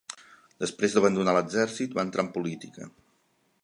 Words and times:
Després 0.63 0.95
d'abandonar 0.95 1.37
l'exèrcit, 1.37 1.95
va 1.99 2.09
entrar 2.09 2.27
en 2.29 2.35
política. 2.39 2.93